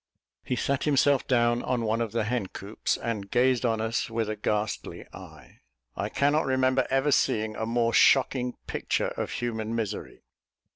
He 0.43 0.55
sat 0.55 0.85
himself 0.85 1.27
down 1.27 1.61
on 1.61 1.83
one 1.85 2.01
of 2.01 2.11
the 2.11 2.23
hen 2.23 2.47
coops, 2.47 2.97
and 2.97 3.29
gazed 3.29 3.63
on 3.67 3.79
us 3.79 4.09
with 4.09 4.31
a 4.31 4.35
ghastly 4.35 5.05
eye. 5.13 5.59
I 5.95 6.09
cannot 6.09 6.47
remember 6.47 6.87
ever 6.89 7.11
seeing 7.11 7.55
a 7.55 7.67
more 7.67 7.93
shocking 7.93 8.55
picture 8.65 9.09
of 9.09 9.29
human 9.29 9.75
misery. 9.75 10.23